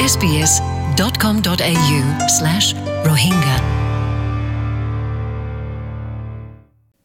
[0.00, 1.98] sbs.com.au
[2.38, 2.72] slash
[3.04, 3.56] rohingya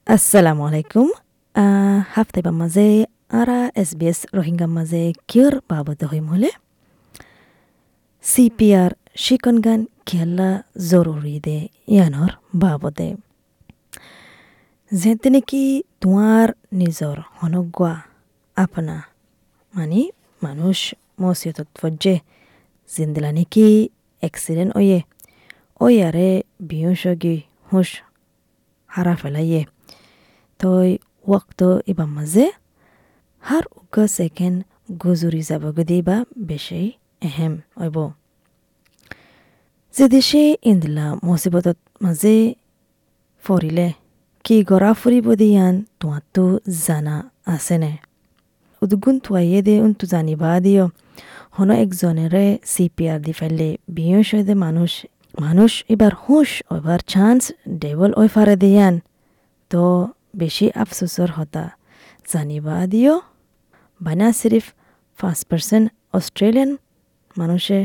[0.07, 1.09] Assalamu alaikum.
[2.15, 6.51] Hafte ba maze ara SBS Rohingya maze kyur babad hoy mule.
[8.21, 13.17] CPR shikon gan kyalla zoruri de yanor babode.
[14.91, 18.03] Zentine ki tuar nizor honogwa
[18.55, 19.03] apna
[19.73, 22.21] mani manush mosiyotot vajjeh
[22.89, 23.67] জিন্দিলা নাকি
[24.23, 24.99] accident way
[25.81, 26.29] ওই আরে
[26.61, 27.35] বিয়সগি
[27.69, 27.89] হুশ
[28.89, 29.61] হারা ফেলাইয়ে
[30.59, 30.89] তই
[31.27, 32.45] ওয়াক্ত ইবা মাঝে
[33.43, 34.57] হার উগা second
[35.01, 36.17] গুজুরি যাব গদি বা
[36.49, 36.81] বেশি
[37.21, 37.97] এহেম ওইব
[39.95, 42.35] যে দেশে ইন্দিলা মুসিবতত মাঝে
[43.43, 43.87] ফরিলে
[44.45, 46.43] কি গড়া ফুরিব দিয়ান তোমাতো
[46.85, 47.15] জানা
[47.45, 47.91] আছেনে
[48.81, 50.85] উদ্গুণ থুয়াইয়ে দে উন্তু জানিবা দিও
[51.55, 54.91] হন একজনেরে সিপিআর দি ফেললে বিয়স দে মানুষ।
[55.39, 57.41] মানুষ এবার হুশ ওইবার চান্স
[57.83, 58.95] ডেবল ওই ফারে দিয়ান।
[59.71, 59.83] তো
[60.41, 61.65] বেশি আফসোসর হতা।
[62.31, 63.15] জানিবা দিও,
[64.01, 64.65] বানা সিরিফ
[65.19, 65.85] পাঁচ পার্সেন্ট
[66.17, 66.71] অস্ট্রেলিয়ান
[67.37, 67.79] মানুষে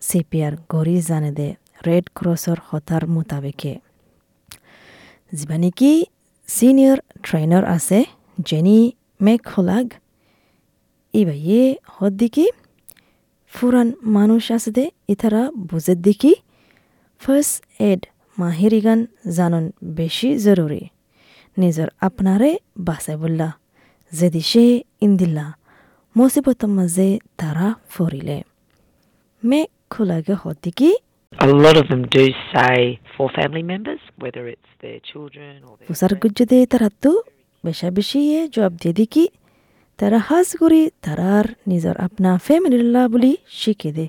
[0.00, 1.48] সিপিআর গড়ি জানে দে
[1.86, 3.72] রেড ক্রসর হতার মোতাবেকে।
[5.32, 5.92] যিবা নেকি
[6.48, 7.98] সিনিয়র ট্রেনার আছে,
[8.48, 8.78] জেনি
[9.20, 9.86] মেকহোলাগ,
[11.14, 11.62] ইবাইয়ে
[11.94, 12.46] হদ দিকি
[13.54, 16.32] ফুরান মানুষ আছে দে ইতারা বুঝে দেখি
[17.22, 17.56] ফার্স্ট
[17.90, 18.00] এড
[18.38, 19.00] মাহিরিগান
[19.36, 19.64] জানন
[20.00, 20.82] বেশি জরুরি।
[21.62, 22.50] নিজর আপনারে
[22.88, 23.48] বাসাই বললা
[24.12, 24.64] যে দিশে
[25.06, 25.46] ইন্দিল্লা
[26.16, 27.08] মুসিবতর মাঝে
[27.40, 28.38] তারা ফরিলে।
[29.48, 29.60] মে
[29.92, 30.90] খোলাগে হতে কি
[31.48, 32.78] A lot of them do say
[33.14, 35.88] for family members, whether it's their children or their
[39.98, 44.08] তারা হাজ করি তারার নিজর আপনা ফ্যামিলিল্লা বলি শিখে দে।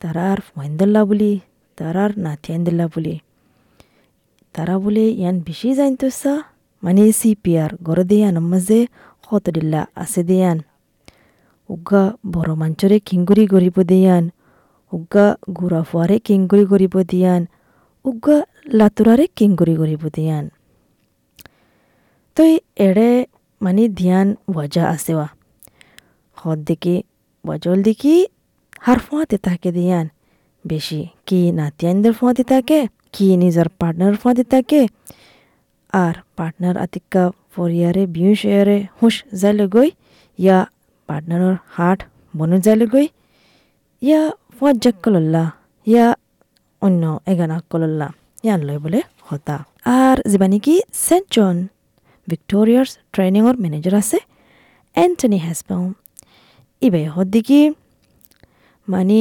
[0.00, 1.40] তারার ফয়েন্দল্লা বলি
[1.76, 3.18] তারার নাথিয়ান্দল্লা বলি।
[4.54, 6.42] তারা বলে, ইয়ান বেশি জানতসা
[6.82, 8.36] মানে সিপিআর গড় দেয়ান
[9.28, 10.58] কত দিল্লা আছে দেয়ান
[11.68, 14.30] উগা বড় মঞ্চরে কিঙ্গুরি গরিব দেয়ান
[14.92, 17.46] উগা গুড়া ফুয়ারে কিঙ্গুরি গরিব দিয়ান
[18.04, 18.42] উগা
[18.72, 20.48] লাতুরারে কিঙ্গুরি গরিব দিয়ান
[22.34, 23.26] তই এড়ে
[23.64, 25.26] মানে ধ্যান ওয়াজা আছেওয়া
[26.40, 26.96] হদ দেখি,
[27.44, 28.14] বজল দেখি,
[28.84, 30.06] হার ফোঁয়াতে থাকে দিয়ান
[30.64, 32.78] বেশি কি নাতিয়ানদের ফোঁয়াতে থাকে,
[33.14, 34.80] কি নিজের পার্টনার ফোঁয়াতে থাকে।
[35.92, 39.88] আর পার্টনার আতিকা ফরিয়ারে বিউ শেয়ারে হুঁশ যাইলে গই,
[40.38, 40.58] ইয়া
[41.08, 41.98] পার্টনারের হাট
[42.38, 43.06] বনু যাইলে গই,
[44.02, 44.20] ইয়া
[44.56, 45.44] ফোঁয়াত জাক কলল্লা
[45.86, 46.06] ইয়া
[46.82, 48.08] অন্য এগানা কলল্লা
[48.44, 49.56] ইয়ান লয় বলে হতা।
[49.98, 50.74] আর যিবা নেকি
[51.06, 51.26] সেন্ট
[52.28, 54.18] ভিক্টোরিয়ার ট্রেনিংর ম্যানেজার আছে
[54.96, 55.84] এন্টনি হেসপাও
[56.82, 57.02] ইবে
[57.34, 57.62] দেখি
[58.88, 59.20] মানে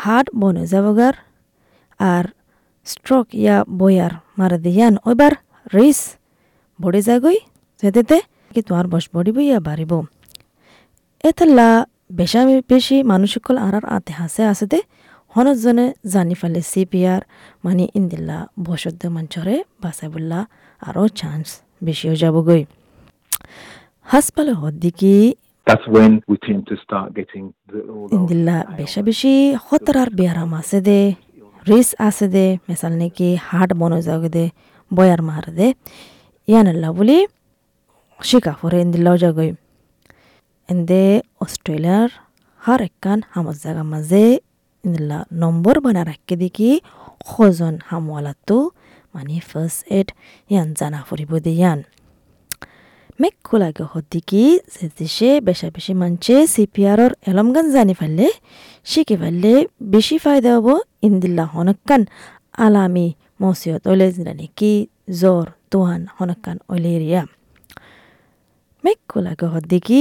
[0.00, 1.14] হাট বনে যাবগার
[2.00, 2.24] আর
[2.86, 5.32] স্ট্রোক ইয়া বয়ার মারা দিয়ান, ওইবার
[5.74, 6.00] রিস
[6.78, 7.38] বড়ে যাগই
[7.82, 8.16] যেতে
[8.52, 9.92] কি তোমার বস বড়িব ইয়া বাড়িব।
[11.24, 11.68] এতলা
[12.12, 12.40] বেশা
[12.72, 14.78] বেশি মানুষ সকল আর আর আতে হাসে দে
[15.34, 17.20] হনজনে জানি ফেলে সিপিআর
[17.64, 20.40] মানে ইন্দিল্লা বসদ্দ মঞ্চরে বাসাই বললা
[20.82, 21.48] আরও চান্স
[21.82, 22.62] বেশি হয়ে যাবগই
[24.06, 25.14] হাসপালে হদ্দিকি
[25.66, 29.32] that's when we tend to start getting the, all ইন্দিল্লা বেশা বেশি
[29.66, 31.00] হতরার বেয়ারাম আছে দে
[31.68, 34.44] রিস আছে দে মেসাল নাকি হাট বন যাগে দে
[34.90, 35.66] বয়ার মার দে।
[36.48, 37.18] ইয়ানাল্লা বলি
[38.20, 39.50] শিকা ফরে ইন্দিল্লাও যাগই
[40.68, 41.02] এন্দে
[41.40, 42.10] অস্ট্রেলিয়ার
[42.60, 44.24] হার একখান হামত জাগা মাঝে
[44.84, 46.70] ইন্দিল্লা নম্বর বানা রাখকে দেখি
[47.30, 48.58] সজন হামওয়ালাতো
[49.14, 50.08] মানে ফার্স্ট এড
[50.52, 51.80] ইয়ান জানা ফুরিব দে ইয়ান।
[53.20, 54.42] মেক খোলাগে হদ্দিকি
[54.74, 58.26] যে দেশে বেশা বেশি মানছে সিপিআরর এলমগান জানি ফেললে
[58.90, 59.52] শিখে ফেললে
[59.94, 60.68] বেশি ফায়দা হব
[61.08, 62.02] ইন্দিল্লা হনকান
[62.64, 63.06] আলামি
[63.42, 64.72] মসিয়ত ওলে নাকি
[65.20, 67.22] জ্বর তোহান হনকান ওলেরিয়া
[68.84, 70.00] মেক খোলাগে হদ্দিকি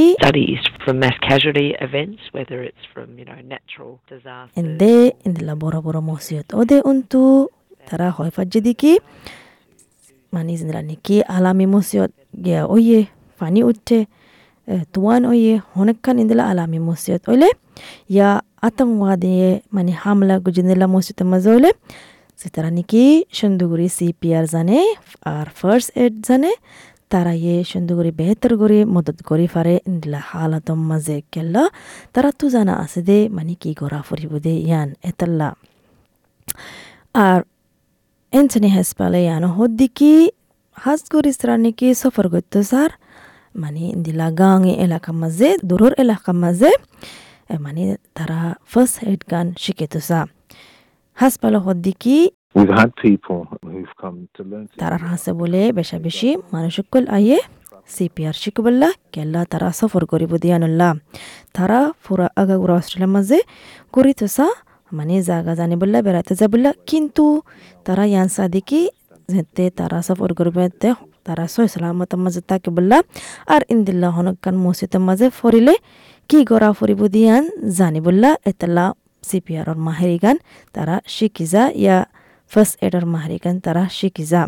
[0.86, 4.58] from mass casualty events, whether it's from, you know, natural disasters.
[4.62, 4.94] এন্দে
[5.28, 7.59] ইন্দিল্লা বড় বড় মসিয়ত ওদে উন্তু তারা
[8.18, 8.94] হয় ফাজ্জে দিকি
[10.34, 12.12] মানে জিন্দরা নাকি আলামি মসিয়ত
[12.46, 13.00] গিয়া ওইয়ে
[13.40, 14.00] পানি উঠে
[14.94, 17.50] তুয়ান ওইয়ে অনেকখান ইন্দিলা আলামি মসিয়ত ওইলে,
[18.16, 18.30] ইয়া
[18.68, 19.34] আতঙ্কবাদী
[19.76, 21.72] মানে হামলা গুজিন্দিলা মসজিদের মাঝে হইলে
[22.40, 23.04] যে তারা নাকি
[23.38, 24.80] সুন্দরগুড়ি সিপিআর জানে,
[25.34, 26.52] আর ফার্স্ট এড জানে,
[27.12, 31.64] তারা ইয়ে সুন্দরগুড়ি বেহতর করে মদত করে ফারে ইন্দিলা হালাতম মাঝে কেল্লা,
[32.14, 35.50] তারা তো জানা আছে দে মানে কি করা ফুরিব দে ইয়ান এতাল্লা।
[37.28, 37.40] আর
[38.34, 40.14] এনসনি হাসপালে ইয়ানো হদ্দিকি
[40.78, 42.92] হাজগুড়ি সারা নাকি সফর করতে স্যার
[43.56, 46.72] মানে ইন্দিলা গাঁয়ে এলাকার মাঝে দূরের এলাকার মাঝে
[47.60, 47.84] মানে
[48.18, 48.40] তারা
[48.72, 49.88] ফার্স্ট এড গান শিখে
[51.66, 52.18] হদ্দিকি
[54.02, 57.38] come to learn to তারার হাসে বলে বেশা বেশি মানুষকল আইয়ে
[57.90, 60.92] সিপিআর শিখবল্লা কেল্লা তারা সফর করিব দিয়ানুল্লাহ
[61.56, 63.40] তারা পুরা আগাগুড়া অস্ট্রেলিয়ার মাঝে
[63.94, 64.48] করি তোসা
[64.98, 67.26] মানে জাগা জানি বললা, বেড়াতে যাবল্লা কিন্তু
[67.86, 68.82] তারা ইয়ানসা দেখি
[69.34, 70.64] যেতে তারা সফর করবে
[71.28, 72.98] তারা সই সালামতের মাঝে তাকে বললা,
[73.54, 75.76] আর ইন্দিল্লা হনকান মসজিদের মাঝে ফরিলে
[76.30, 77.44] কি গড়া ফরিব দিয়ান?
[77.80, 78.86] জানি বললা, এতলা
[79.30, 80.38] সিপিআরর মাহেরি গান,
[80.76, 80.96] তারা
[81.52, 81.98] যা, ইয়া
[82.52, 83.84] ফার্স্ট এডর মাহেরি গান, তারা
[84.32, 84.44] যা।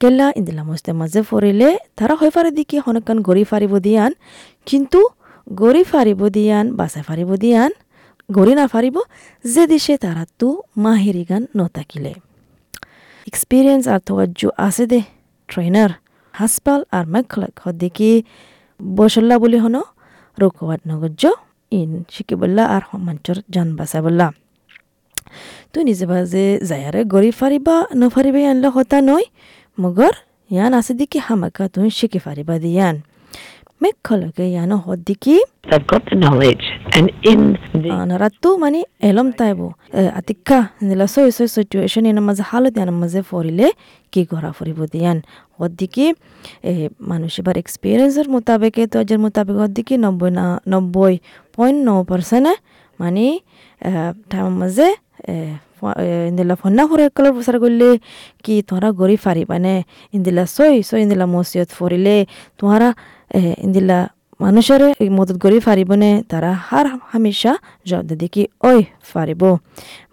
[0.00, 1.68] কেল্লা ইন্দিলা মস্তে মাঝে ফরিলে
[1.98, 4.12] তারা হয়ে পারে দিকে হনকান গড়ি ফারিব দিয়ান,
[4.68, 5.00] কিন্তু
[5.60, 7.70] গড়ি ফারিব দিয়ান, বাসায় ফারিব দিয়ান
[8.28, 8.96] গড়ি না ফারিব,
[9.54, 10.48] যে দিশে তারা তো
[10.84, 12.12] মাহিরি গান নতাকিলে।
[13.30, 15.00] এক্সপিরিয়েন্স আর তোয়াজ্জু আছে দে
[15.50, 15.90] ট্রেনার
[16.34, 18.10] হাসপাল আর মেখলক হদ্দিকি
[18.80, 19.82] বসল্লা বুলি হনো,
[20.38, 21.22] রোকওয়াত নগজ্জ,
[21.78, 24.26] ইন শিকি শিকিবল্লা আর মঞ্চর জান বাসা বললা
[25.72, 29.26] তুই নিজে বাজে যায়ারে গড়ি ফারিবা, নফারিবা আনলে হতা নয়,
[29.82, 30.14] মগর
[30.52, 32.96] ইয়ান আছে দিকে হামাকা তুই শিখি Fariba দিয়ান।
[34.38, 35.36] ইয়ানো হদ্দিকি
[35.70, 36.64] They've got the knowledge,
[36.96, 37.40] and in
[37.84, 39.66] the narattu mani elam taibo
[40.18, 43.68] atikka nila soy soy situation ina maze halut yana maze forile
[44.12, 45.18] কি করা ফরিব দিয়ান
[45.64, 46.06] ওদিকে
[47.10, 51.14] মানুষ এবার এক্সপিরিয়েন্সের মোতাবেকে তো আজের মোতাবেক ওদিকে নব্বই না নব্বই
[51.56, 52.48] পয়েন্ট ন পার্সেন্ট
[53.00, 53.24] মানে
[54.30, 54.88] টাইম মাঝে
[56.28, 57.88] ইন্দিলা ফন্না করে কলর প্রচার করলে
[58.44, 59.74] কি তোমরা গড়ি ফারি মানে
[60.12, 62.16] ইন্দিলা সই সই ইন্দিলা মসজিদ ফরিলে
[62.58, 62.88] তোমরা
[63.58, 63.98] ইন্দিলা
[64.40, 67.52] মানুষের মদত করি ফারিবনে তারা হার হামেশা
[67.86, 68.78] জবাব দি কি ওই
[69.12, 69.42] ফারিব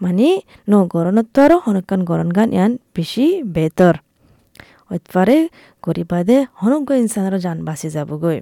[0.02, 0.30] মানে
[0.70, 3.26] ন গরণত তো আরও হনকান গরণ গান ইয়ান বেশি
[3.56, 3.96] বেতর
[4.92, 5.38] ওইপারে
[5.84, 8.40] করি বাদে হনক ইনসানের যান বাঁচি যাবগৈ।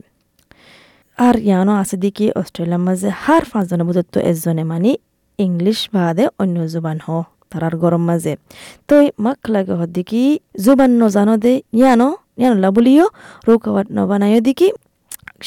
[1.19, 4.91] আর ইয়ানো আছে দেখি অস্ট্রেলিয়ার মাঝে হার পাঁচজনের মধ্যে এজনে মানে
[5.39, 7.07] ইংলিশ বাদে অন্য জুবান হ
[7.51, 8.33] তারার গরম মাঝে
[8.89, 8.95] তো
[9.25, 10.23] মাক লাগে হদ দেখি
[10.63, 12.09] জুবান নজানো দে ইয়ানো
[12.39, 13.05] ইয়ানো বলিও
[13.47, 14.67] রৌকাবাট নবানাইও দেখি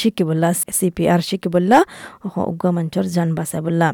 [0.00, 1.78] শিকিবুল্লা সিপিআর শিকিবুল্লা
[2.50, 3.88] উগ্র মঞ্চর জান বাসাবুল্লা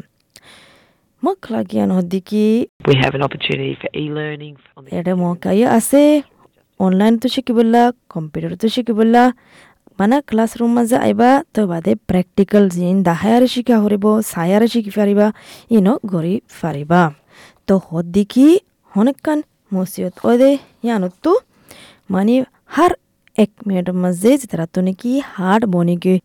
[1.23, 2.43] মোক লাগিয়ান হদ্দিকি
[2.89, 6.03] we have an opportunity for e-learning on the মকাই আছে
[6.79, 7.81] অনলাইন তো শিকিবুল্লা
[8.13, 9.68] কম্পিউটার তো শিকিবুল্লা মানে
[10.69, 15.27] মাঝে আইবা তো বাদে প্ৰেক্টিকেল জিন দাহায়ারে শিকা হরিব সায়ারে শিকি ফারিবা
[15.71, 17.01] ইনো গড়ি ফারিবা
[17.67, 18.47] তো হদ্দিকি
[18.91, 19.39] হনেকান
[19.71, 20.51] মসিয়ত ওদে
[20.83, 21.31] ইয়ানতো
[22.09, 22.35] মানে
[22.71, 22.91] হার
[23.35, 26.17] এক মিনিটের মাঝে যেটা তো নাকি হাড় বনি গই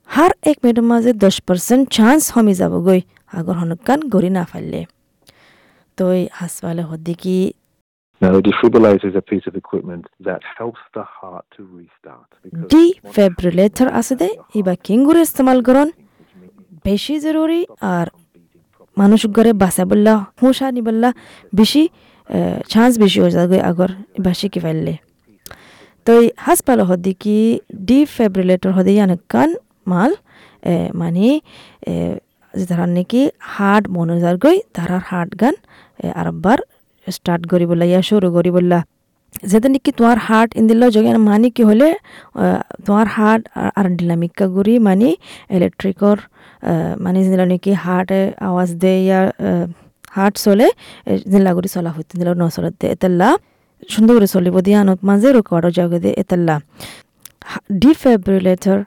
[0.44, 3.00] এক মিনিটের মাঝে দশ পার্সেন্ট চান্স হমি যাব গই
[3.32, 4.80] আগর হনকান গড়ি না ফাইলে
[5.98, 6.24] তো এই
[8.42, 12.28] defibrillator is a piece of equipment that helps the heart to restart.
[12.44, 15.88] because the once defibrillator আছে দে ইবা কিঙ্গুর ইস্তেমাল করন
[16.84, 17.60] বেশি জরুরি
[17.94, 18.06] আর
[18.96, 21.08] মানুষ ঘরে বাসা বললা হুঁশা নি বললা
[21.52, 21.82] বেশি
[22.68, 24.94] চান্স বেশি হয়ে যাবে আগর ইবা শিখি ফেললে
[26.06, 27.36] তো এই হাসপাতাল হদিকি
[27.88, 28.92] ডি ফেব্রিলেটর হদি
[29.28, 29.50] কান
[29.86, 30.12] মাল
[30.62, 31.24] এ, মানে
[31.82, 31.94] এ,
[32.54, 33.22] যে তারা নাকি
[33.54, 35.54] হার্ট মনোজার গই তারার হার্ট গান
[36.14, 36.58] আরবার
[37.16, 38.78] স্টার্ট করি বললা ইয়া শুরু করি বললা
[39.50, 41.88] যেতে নাকি তোমার হার্ট ইন্দিল যোগে মানে কি হলে
[42.86, 43.42] তোমার হার্ট
[43.78, 45.08] আর ডিনামিকা গুড়ি মানে
[45.56, 46.16] ইলেকট্রিকর
[47.04, 49.20] মানে যেগুলো নাকি হার্টে আওয়াজ দেয় ইয়া
[50.16, 50.66] হার্ট চলে
[51.32, 53.28] জিলা গুড়ি চলা হইতে দিল নচলতে এতেল্লা।
[53.94, 56.54] সুন্দর করে চলিব দিয়া, আনত মাঝে রোকাওয়ার জাগে দিয়ে এতেল্লা।
[57.82, 58.78] ডিফেব্রিলেটর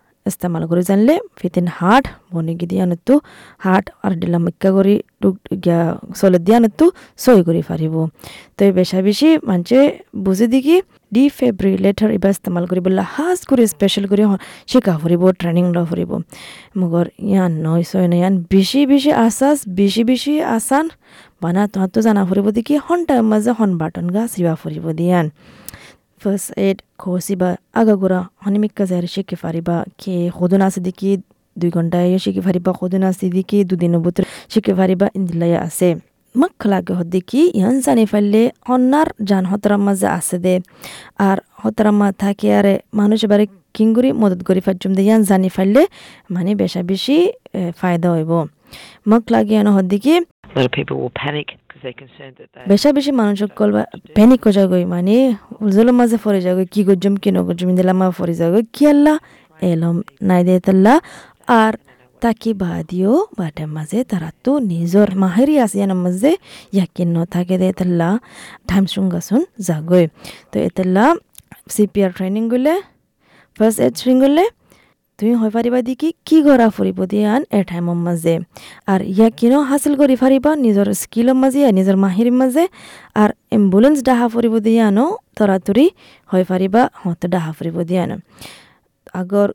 [2.60, 3.14] গি দিয়া নতু
[3.66, 5.82] হার্ট আর ডিলা মিক্কা করি টুক গিয়া
[6.20, 6.86] চলে দিয়া নতু
[7.24, 7.96] সই করে পারিব
[8.56, 9.80] তো এই বেশা বেশি মানছে
[10.26, 10.76] বুঝে দিকি
[11.16, 14.24] ডিফেব্রিলেটর এবার ইস্তেমাল করি বললা হাজ করে স্পেশাল করে
[14.72, 16.12] শিকা ফুরিব ট্রেনিং ল ফুরিব।
[16.80, 20.86] মগর ইয়ান নয় সয় নয়, ইয়ান বেশি বেশি আসাস, বেশি বেশি আসান,
[21.42, 25.26] বানা তোমার তো জানা ফুরিব দেখি হন টাইম মাঝে হন বাটন গা সিবা ফুরিব দিয়ান।
[26.22, 31.10] ফার্স্ট এড খসিবা আগাগোড়া হনিমিক্কা যাই শিখি ফারিবা কে সদন আছে দেখি
[31.56, 35.90] দুই ঘন্টায় শিখি ফারিবা সদন আছে দেখি দুদিনের ভিতরে শিখি ফারিবা ইন্দিলাই আছে
[36.36, 40.56] মাক লাগে দেখি ইয়ান জানি ফাইলে হন্নার জান হতরার মাঝে আছে দে
[41.20, 43.46] আর হতরার মা থাকে আরে মানুষ এবারে
[43.76, 45.82] কিংগুড়ি মদত করি ফাজুম দে ইয়ান জানি ফাইলে
[46.30, 47.18] মানে বেশা বেশি
[47.80, 48.32] ফায়দা হইব
[51.94, 53.84] concerned that they বেশা বেশি মানুষক কলবা
[54.16, 55.16] প্যানিক হয়ে যাগই মানে
[55.62, 59.16] উজল মাঝে ফরে যাগই কি গজম কি নগজম দিলাম ফরে যাগই কি আল্লাহ?
[59.60, 60.94] এলম নাই দে তাল্লা
[61.58, 61.74] আর
[62.22, 66.32] তাকি বাদিও বাটে মাঝে তারা তো নিজর মাহেরি আছে ইয়ার মাঝে
[66.74, 68.10] ইয়াকিন ন থাকে দে তাল্লা
[68.68, 70.06] টাইম শুনগাছুন যাগই
[70.52, 71.06] তো এতাল্লা
[71.70, 72.74] সিপিআর ট্রেনিং গলে
[73.60, 74.44] ফার্স্ট এড ট্রেনিং গলে
[75.18, 78.36] তুমি হৈ পাৰিবা দি কি কি কৰা ফুৰিব দিয়ান এ টাইমৰ মাজে।
[78.92, 82.64] আৰু ইয়াক কিনো হাচিল কৰি পাৰিবা নিজৰ স্কিলৰ মাজে আৰু নিজৰ মাহিৰ মাজে।
[83.22, 85.06] আৰু এম্বুলেন্স ডাহা ফুৰিব দিয়ানো
[85.38, 85.86] তৰাতৰি
[86.30, 88.12] হৈ পাৰিবা হতে ডাহা ফুৰিব দিয়ান
[89.20, 89.48] আগৰ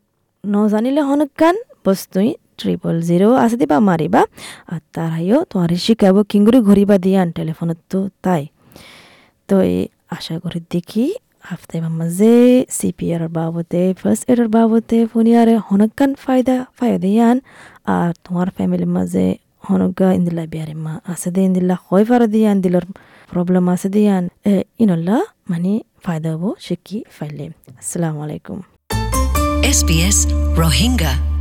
[0.44, 1.54] নজানিলে হনকান
[1.86, 2.28] বস্তুই
[2.60, 4.22] ট্রিপল জিরো আছে দিবা মারিবা
[4.72, 8.42] আর তার হাইও তোমার শিখাবো কিংগুরি ঘুরিবা দিয়ান টেলিফোনত তো তাই।
[9.48, 9.78] তো এই
[10.16, 11.04] আশা করি দেখি
[11.44, 12.34] হাফতে মাঝে
[12.78, 13.82] সিপিআর babote
[16.24, 17.36] ফায়দা ফায়দা ইয়ান
[17.94, 19.26] আর তোমার ফ্যামিলির মাঝে
[19.66, 22.84] হনকা ইন্দিলা বিয়ারে মা আছে দে ইন্দিলা হয় ফারা দিয়ান দিলর
[23.28, 25.16] প্রবলেম আছে দিয়ান এ ইনল্লা
[25.50, 25.72] মানে
[26.04, 27.44] ফায়দা হব শিখি ফাইলে
[27.80, 28.58] আসসালামু আলাইকুম
[29.64, 30.18] SBS
[30.54, 31.31] Rohingya.